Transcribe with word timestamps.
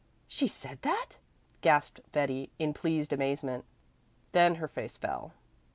"She 0.27 0.47
said 0.47 0.81
that!" 0.81 1.17
gasped 1.61 1.99
Betty 2.11 2.49
in 2.57 2.73
pleased 2.73 3.13
amazement. 3.13 3.65
Then 4.31 4.55
her 4.55 4.67
face 4.67 4.97
fell. 4.97 5.33